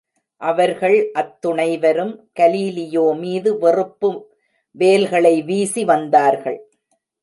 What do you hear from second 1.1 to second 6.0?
அத்துணைவரும் Galileo மீது வெறுப்பு வேல்களை வீசி